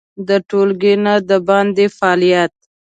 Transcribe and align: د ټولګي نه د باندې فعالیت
د 0.27 0.29
ټولګي 0.49 0.93
نه 1.05 1.13
د 1.29 1.31
باندې 1.47 1.85
فعالیت 1.97 2.53